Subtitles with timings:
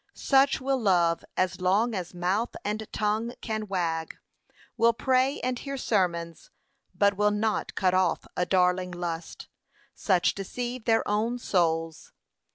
[0.15, 4.17] 'Such will love as long as mouth and tongue can wag'
[4.75, 6.49] will pray and hear sermons,
[6.95, 9.47] but will not cut off a darling lust;
[9.93, 12.13] such deceive their own souls.